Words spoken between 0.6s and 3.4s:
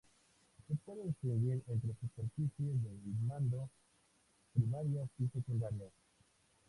Se puede distinguir entre superficies de